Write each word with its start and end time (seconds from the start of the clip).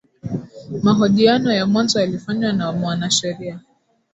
mahojiano 0.83 1.53
ya 1.53 1.65
mwanzo 1.65 1.99
yalifanywa 2.01 2.53
na 2.53 2.71
mwanasheria 2.71 3.59